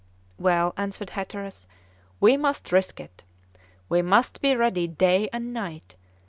[0.39, 1.67] "Well," answered Hatteras,
[2.19, 3.21] "we must risk it.
[3.87, 5.93] We must be ready day and night.